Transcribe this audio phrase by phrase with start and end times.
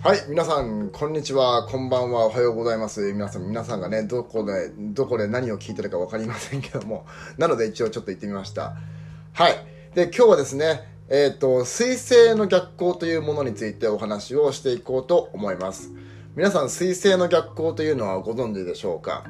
[0.00, 3.12] はい、皆さん、こんにちは、こんばんは、おはようございます。
[3.12, 7.04] 皆さん、皆さんがね、どこで、どこで何を聞いてるかわかりませんけども、
[7.36, 8.76] なので一応ちょっと行ってみました。
[9.32, 9.54] はい。
[9.96, 15.90] で、今日はですね、えっ、と、水星の逆行というものについてお話をしていこうと思います。
[16.36, 19.24] 皆さん、水星の逆行というのはご存知でしょうか？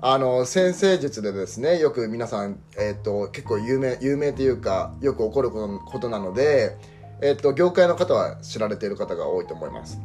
[0.00, 6.76] あの、先生術でですね、よく皆さん、えっ、と、結構有名、有名というか、よく起こることなので、
[7.20, 10.00] えっ、と、業界の方は知られている方が多いと思います。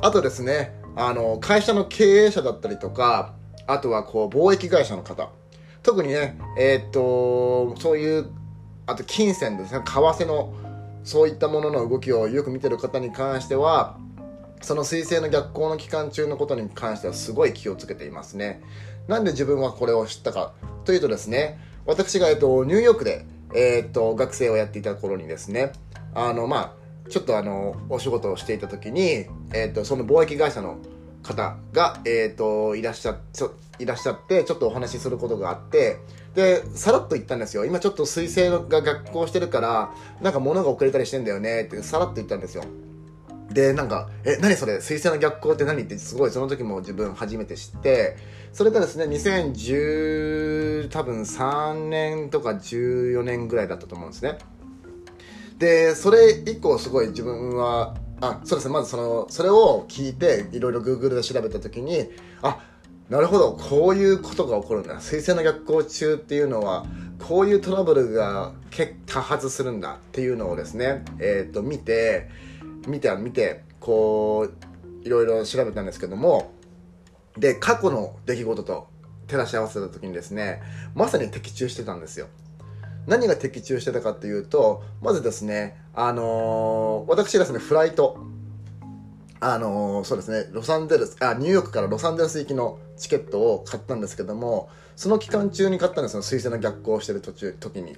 [0.00, 3.34] あとですね、あの、会社の経営者だったりとか、
[3.66, 5.30] あとはこう、貿易会社の方。
[5.82, 8.26] 特にね、えっ、と、そういう、
[8.86, 10.52] あと金銭ですね、為替の、
[11.02, 13.98] そういったものの動きをよく見てる方に関しては、
[14.62, 18.62] その水星の逆行の期間中のことに関してはすごい気をつけていますね。
[19.08, 20.54] なんで自分はこれを知ったか
[20.86, 25.72] というとですね、私が、えっと、ニューヨークで、えっと、学生をやっていた頃にですね、
[26.14, 30.78] あの、まあ、ちょっとあの、お仕事をしていた時に、えっと、その貿易会社の
[31.22, 35.98] 方が、えっと、いらっしゃ、ちょ、いらっしゃって、ちょっとお話しすることがあって、
[36.34, 37.64] で、さらっと言ったんですよ。
[37.64, 42.64] 今ちょっと水星が逆行してるから、なんか物が遅れたりしてんだよねって、さらっと言ったんですよ。
[43.50, 44.80] で、なんか、え、何それ？
[44.80, 45.82] 水星の逆行って何？
[45.82, 48.16] ってすごいその時も自分初めて知って、
[48.52, 54.38] それがですね、2010多分3年とか14年ぐらいだったと思うんですね。
[55.58, 62.08] で、それ以降すごい自分は、あ、そうですね、まずその、それを聞いて、いろいろ Google で調べた時に、
[62.42, 62.60] あ、
[63.08, 65.00] なるほど、こういうことが起こるんだ。
[65.00, 66.86] 水星の逆行中っていうのは、
[67.18, 72.28] こういうトラブルが結多発するんだっていうのをですね、えっ、と、見て、
[72.88, 76.52] 見て、見て、こう、いろいろ調べたんですけども、
[77.38, 78.88] で、過去の出来事と
[79.26, 80.62] 照らし合わせた時にですね、
[80.94, 82.28] まさに的中してたんですよ。
[83.06, 88.18] 何が的中してたかっていうと、まずですね、あのー私ですね、フライト、
[89.40, 97.96] あのーそうですね、ロサンゼルス、あ、ニューヨークからロサンゼルス行きのチケットを買ったんですけども、その期間中に買ったんですよ、水星の逆行してる途中、時に。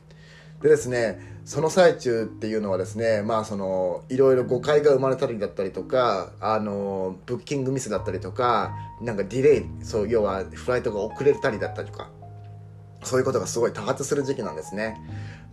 [0.62, 12.10] でですね、その最中っていうのはですね、まあその、いろいろ誤解が生まれたりだったりとか、あの、ブッキングミスだったりとか、なんかディレイ、そう、要はフライトが遅れたりだったりとか、
[13.06, 14.96] そういうことがすごい多発する時期なんですね。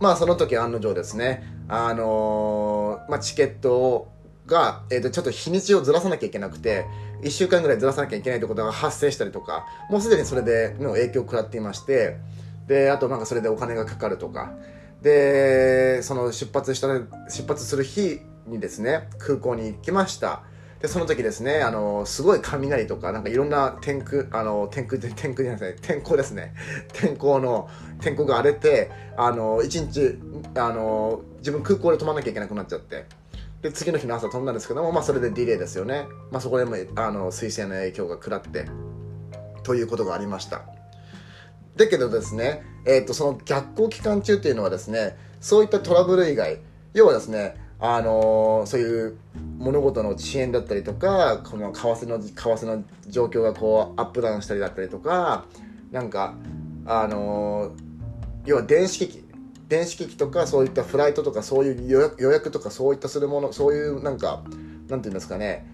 [0.00, 4.12] まあその時案の定ですね、あのーまあチケット
[4.46, 6.86] が、えっ、と、ちょっと日にちをずらさなきゃいけなくて、
[7.22, 12.18] 1週間ぐらいずらさなきゃいけないということが発生したりとか、もうすでにそれでの影響を食らっていまして、
[12.66, 14.52] で、あとなんかそれでお金がかかるとか、
[15.02, 16.88] で、その出発した、
[17.28, 20.42] 出発する日にですね、空港に行きました。
[20.84, 26.52] で、その時ですね、あの、すごい雷とか、なんかいろんな天空、あの、天空で、天空じゃない、天候ですね。
[26.92, 27.70] 天候の、
[28.02, 30.18] 天候が荒れて、あの、一日、
[30.54, 33.06] あの、自分空港で泊まんなきゃいけなくなっちゃって。
[33.62, 36.04] で、次の日の朝飛んだんですけども、まあそれでディレイですよね。
[36.30, 38.66] まあそこでも、あの、水星の影響が食らって、
[39.62, 40.66] ということがありました。
[41.76, 46.58] だけどですね、えっ、と、その逆行期間中っていうのはですね、そういったトラブル以外、
[46.92, 49.16] 要はですね、あのーそういう
[49.58, 55.44] 物事の遅延だったりとか、この為替の、為替の状況がこうアップダウンしたりだったりとか、
[55.90, 56.34] なんか、
[56.86, 57.84] あのー
[58.46, 59.24] 要は電子機器、
[59.68, 64.42] 電子機器とかそういったフライトとかそういう予約とかそういったするもの、そういうなんか、
[64.88, 65.66] なんていうんですかね、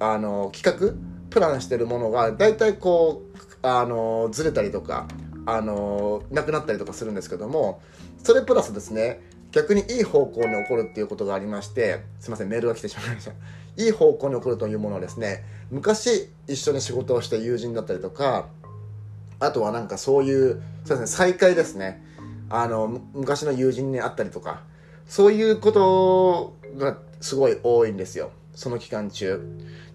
[0.00, 0.94] あの企画
[1.30, 3.22] プランしてるものが大体こ
[3.62, 5.06] うあのずれたりとか
[5.46, 7.80] あのなくなったりとかするんですけども
[8.22, 9.20] それプラスですね
[9.52, 13.32] 逆にいい方向に起こるっていうことがありましてすいませんメールが来てしまいました。
[13.76, 18.48] いい方向に起こるというものはですね昔一緒に仕事をした友人だったりとか
[19.38, 22.02] あとはなんかそういうそうですね再会ですね。
[22.52, 24.62] あの昔の友人に会ったりとか
[25.06, 28.30] そういうことがすごい多いんですよ。
[28.54, 29.40] その期間中。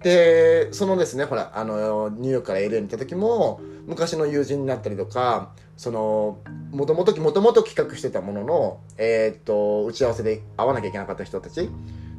[0.02, 6.40] でそのですねほらあのニューヨークから LA に行った時も昔の友人になったりとかその
[6.72, 11.70] もともともともと企画してたものの、えーっと打ち合わせで会わなきゃいけなかった人たち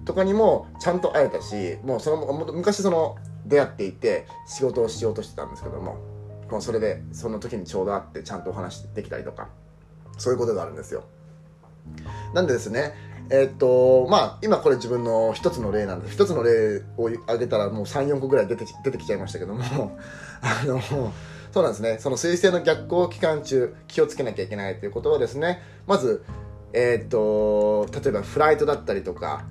[0.05, 5.97] とかにもちゃんと会えたしもうその昔その出会っていて仕事をしようとしてたんですけども
[6.51, 9.49] もうそれでその時にちょうど会ってちゃんとお話できたりとか
[10.19, 11.05] そういうことがあるんですよ。
[12.35, 12.95] なんでですね
[13.31, 16.15] えーっとまあ今これ自分の一つの例なんです。
[16.15, 19.63] 一つの例を挙げたらもう34個ぐらい出てき出てきちゃいましたけども
[20.41, 20.81] あの
[21.53, 21.99] そうなんですね。
[22.01, 26.25] その水星の逆行期間中気をつけなきゃいけないということはですねまず
[26.73, 29.45] えーっと例えばフライトだったりとか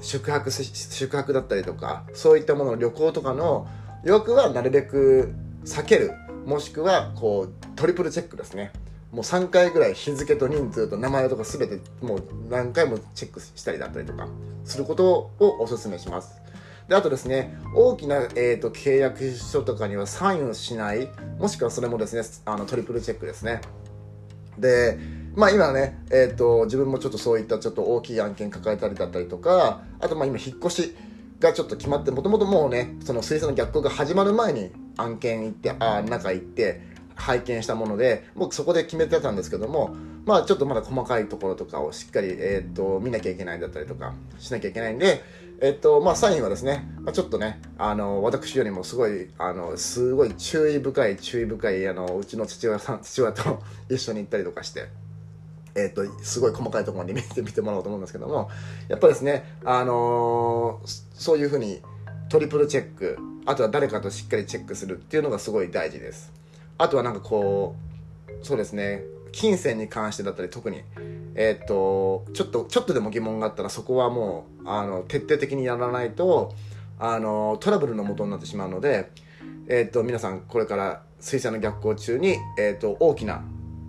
[0.00, 3.66] 宿泊宿泊だったりとかそういったものの旅行とかの
[4.04, 5.32] 予約はなるべく
[5.64, 6.12] 避ける。
[6.46, 8.72] もしくはこうトリプルチェックですね。
[9.12, 14.28] もう3回ぐらい日付と人数と名前とか全てもう何回もチェックしたりだったりとか
[14.64, 16.40] することをお勧めします。
[16.88, 21.08] であとですね大きな、えーと、契約書とかにはサインをしない。
[21.38, 23.60] もしくはそれもですねあのトリプルチェックですね。
[24.58, 24.98] で
[25.34, 30.96] まあ今ね、えーと、自分もちょっとそういったちょっと大きい案件抱えたりだったりとかあとまあ今引っ越し
[31.38, 36.80] がちょっと決まってもともともうねその水星の逆行が始まる前に案件行ってあ中行って
[37.14, 39.94] 拝見したもので僕そこで決めてたんですけども
[40.28, 45.24] まあちょっとまだ細かいところとかをしっかり、えーと、見なきゃいけないだったりとかしなきゃいけないんで、
[45.62, 53.58] えっ、ー、とまあ、サインはですね、まあ、ちょっとねあの私よりもすごいあのすごい注意深い注意深いあのうちの父親さん 父親と
[53.88, 54.88] 一緒に行ったりとかして。
[55.74, 58.50] えーと、すごい細かいところに見て見てもらおうと思うんですけども
[58.88, 61.80] やっぱですね、あのー、そういうふうに
[62.28, 63.16] トリプルチェック
[63.46, 66.32] あとは誰かとしっかりチェックするっていうのがすごい大事です
[66.78, 70.82] あとはなんかこうそうですね金銭に関してだったり特に
[71.34, 76.52] えっ、とちょっとちょっとでも疑問があったらそこはもうあの徹底的にやらないと
[76.98, 79.12] あのトラブルの元になってしまうので、
[79.68, 83.42] えっ、と皆さんこれから水星の逆行中に、えっ、と大きな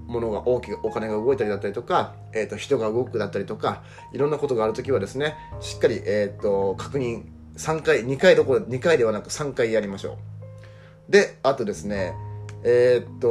[0.08, 7.26] ものが大きくお金が動いたりだったりとか、えーと、人が動くだったりとかいろんなことがある時はですねしっかり、えーと確認
[7.58, 10.18] 3回2回どころ2回ではなく3回やりましょ
[11.10, 11.12] う。
[11.12, 12.14] であとですね
[12.64, 13.28] え、っと、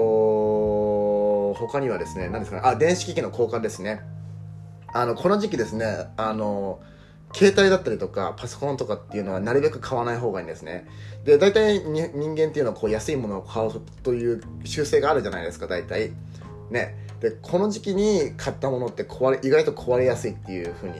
[1.59, 4.01] 他にはですね、何ですかね、あ、電子機器の交換ですね。
[4.93, 6.81] あの、この時期ですね、あの、
[7.35, 10.87] 携帯だったりとかパソコンとかっていうのはなるべく買わない方がいいんですね。
[11.25, 13.71] で、大体人間っていうのはこう安いものを買う
[14.03, 16.13] という習性があるじゃないですか、大体。
[16.71, 16.97] ね。
[17.21, 20.95] で、この時期に買ったものって壊れ、意外と壊れやすいっていう風に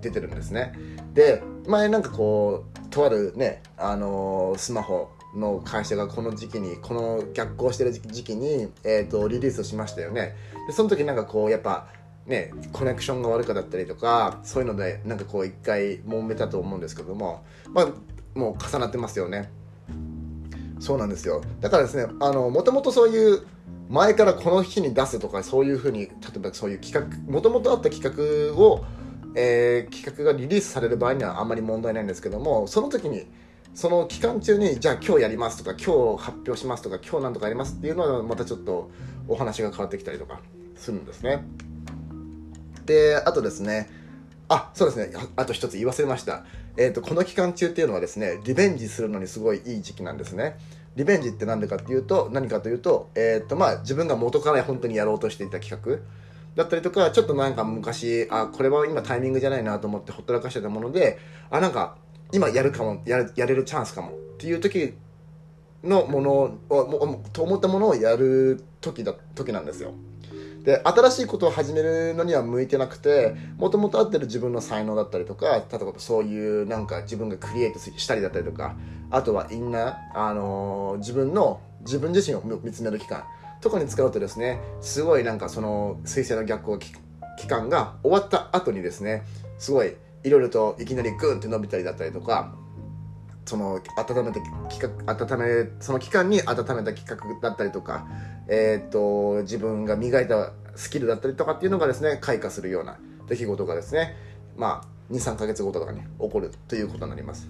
[0.00, 0.72] 出てるんですね。
[1.12, 10.36] で、前なんかこう、とあるね、あのー、スマホの会社がこの時期にこの逆行してる時期に、えーと、リリースしましたよね。
[10.66, 11.88] でその時なんかこうやっぱ
[12.26, 17.88] ねコネクションが悪かったりとかそういうのでなんかこう一回揉めたと思うんですけどもまあ
[18.38, 19.50] もう重なってますよね。
[20.80, 21.42] そうなんですよ。
[21.60, 23.46] だからですねあのもともとそういう
[23.88, 28.84] 前からこの日に出すとかそういうふうに例えばそういう企画もともとあった企画を、
[29.34, 33.26] えー、企画がリリースされる場合にはあんまり問題ないんですけどもその時に
[33.74, 38.90] その期間中にじゃあ今日やりますとか今日発表しますとか今日なんとかやりますっていうのはまたちょっと
[39.26, 40.40] お話が変わってきたりとか
[40.76, 41.44] するんですね。
[42.86, 43.90] であとですね
[44.48, 46.44] あそうですねあと一つ言い忘れました、
[46.76, 50.56] えーと、この期間中っていうのはですねリベンジするのにすごいいい時期なんですね。
[50.94, 55.98] リベンジって何でかっていうと何かというと,、えーとまあ、自分が元から本当にやろうとしていた企画。
[56.54, 61.18] だったりとかちょっとなんか昔あこれは今タイミングじゃないなと思ってほったらかしてたもので
[61.50, 61.96] あなんか
[62.34, 64.94] 今やるかもややれるチャンスかもっていう時
[65.84, 66.32] のもの
[66.68, 69.92] をと思ったものをやる時だ時なんですよ。
[70.64, 78.74] で新しいことを始めるのには向いてなくてもともと合ってる自分の才能だったりとか例えばそういうなんか自分がクリエイトしたりだったりとか
[79.10, 83.24] あとはインナー、あのー、自分の自分自身を見つめる期間
[83.60, 89.22] とかに使うとですねすごいなんかその彗星の逆行期間が終わった後にですね
[89.58, 92.54] すごいいろいろといきなりグンって伸びたりだったりとか
[93.44, 94.40] その温めた
[94.70, 98.06] 企画温めその期間に温めた企画だったりとか、
[98.48, 102.98] えー、っと自分が磨いたスキルだったりとかっていうのがですね開花するような
[103.28, 104.16] 出来事がですね
[104.56, 107.48] まあ23か月後ととかに起こるということになります。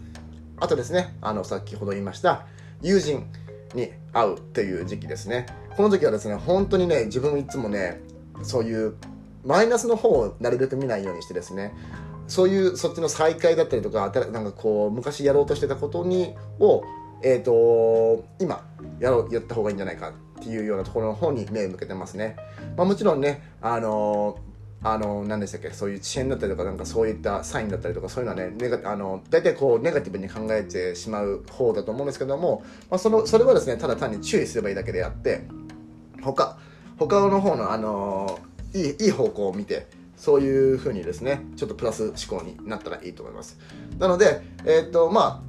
[0.59, 2.47] あとですねあの先ほど言いました
[2.83, 3.27] 友人
[3.75, 5.47] に会うという時期ですね。
[5.77, 8.01] この時はですね本当にね自分いつもね
[8.43, 8.95] そういう
[9.45, 11.73] マイナスの方をなるべく見ないようにしてですね
[12.27, 16.83] そういうそっちの再開だったりとかなんかこう昔やろうとしてたことにを、
[17.23, 18.67] えーと、今
[19.01, 22.37] やろうやった方がいいんじゃないかっていうようなところの方に目を向けてますね。
[22.77, 24.39] まあ、もちろんねあの
[24.83, 35.47] あの何でしたっけそういう遅延だったりとかなんかそういったサインだったりとかそういうのはねネガあの大体こうネガティブに考えてしまう方だと思うんですけども、まあ、そのそれはですねただ単に注意すればいいだけであって
[36.23, 36.59] 他
[36.99, 38.39] 他の方のあの
[38.75, 43.59] いいいい方向を見てそういうふうにですねちょっとプラス思考になったらいいと思います。
[43.99, 45.41] なのでえー、っとまあ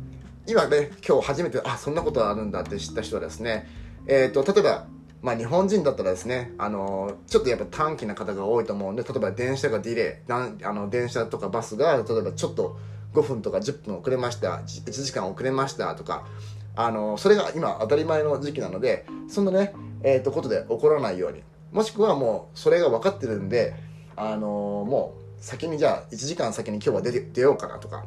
[0.48, 3.68] 今ね今日初めてあそんなことあるんだって知った人はですね
[4.08, 4.88] えー、っと例えば
[5.26, 12.78] まあ、日本人だったらですね、あのちょっとやっぱ短期な方が多いと思うんで、例えば電車がディレイ、あの電車とかバスが、例えばちょっと
[13.16, 16.28] 5分とか10分遅れました、1時間遅れましたとか、
[16.76, 21.42] あのそれが今当たり前の時期なので、そんなね、えっ、と、ことで起こらないように、
[21.72, 23.74] もしくはもうそれが分かってるんで、
[24.16, 28.06] あのー、もう先にじゃあ1時間先に今日は出出ようかなとか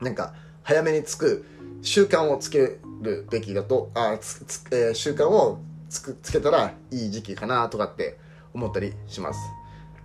[0.00, 1.46] なんか早めに着く
[1.82, 8.18] 習慣をつけるべきだとあつつ、えー、習慣をつくつけたらいい時期かなとかって
[8.52, 9.40] 思ったりします。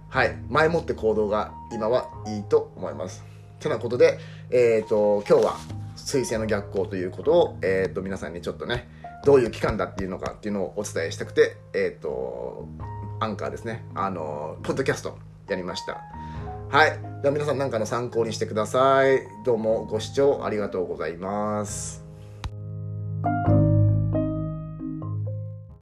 [0.10, 0.36] はい。
[0.50, 3.24] 前もって行動が今はいいと思います。
[3.60, 8.88] てなことでえっ、ー、と今日は彗星の逆行ということを、えっ、と、皆さんにちょっとね、
[9.26, 12.68] どういう期間だっていうのかっていうのをお伝えしたくて、えっ、と、
[13.20, 16.02] アンカーですね、あの、ポッドキャストやりました。
[16.70, 17.00] はい。
[17.22, 19.22] では皆さんなんかの参考にしてください。
[19.46, 22.09] どうもご視聴ありがとうございます。